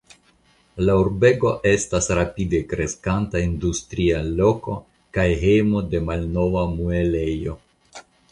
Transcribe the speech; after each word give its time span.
La 0.85 0.93
urbego 1.01 1.49
estas 1.71 2.07
rapide 2.19 2.61
kreskanta 2.71 3.43
industria 3.49 4.23
loko 4.41 4.77
kaj 5.17 5.27
hejmo 5.45 5.85
de 5.93 6.01
malnova 6.09 6.65
muelejo. 6.75 7.55